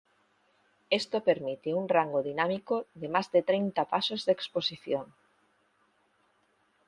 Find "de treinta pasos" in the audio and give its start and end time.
3.33-4.21